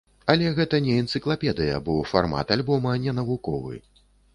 Але 0.33 0.53
гэта 0.59 0.79
не 0.85 0.95
энцыклапедыя, 1.01 1.77
бо 1.91 2.01
фармат 2.15 2.47
альбома 2.59 2.99
не 3.05 3.19
навуковы. 3.23 3.73